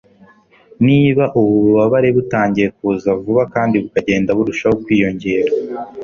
[0.87, 5.51] Niba ubu bubabare butangiye kuza vuba kandi bukagenda burushaho kwiyongera